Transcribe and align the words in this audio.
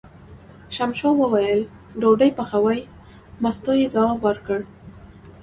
ششمو 0.75 1.11
وویل: 1.19 1.61
ډوډۍ 1.99 2.31
پخوې، 2.37 2.79
مستو 3.43 3.71
یې 3.79 3.87
ځواب 3.93 4.17
ورکړ. 4.27 4.59